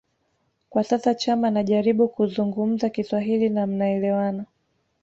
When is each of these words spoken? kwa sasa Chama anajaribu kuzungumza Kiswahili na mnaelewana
kwa 0.69 0.83
sasa 0.83 1.15
Chama 1.15 1.47
anajaribu 1.47 2.07
kuzungumza 2.09 2.89
Kiswahili 2.89 3.49
na 3.49 3.67
mnaelewana 3.67 4.45